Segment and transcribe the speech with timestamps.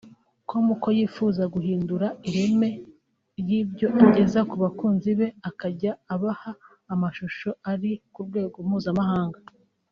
[0.49, 2.69] com ko yifuza guhindura ireme
[3.39, 6.51] ry'ibyo ageza ku bakunzi be akajya abaha
[6.93, 9.39] amashusho ari ku rwego mpuzamahanga